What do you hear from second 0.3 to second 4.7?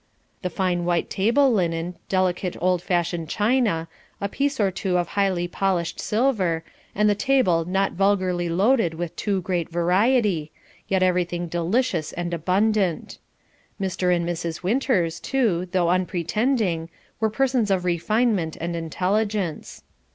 The fine white table linen, delicate old fashioned china, a piece